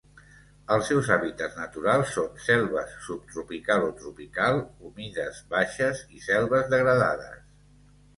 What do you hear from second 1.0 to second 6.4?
hàbitats naturals són selves subtropical o tropical humides baixes, i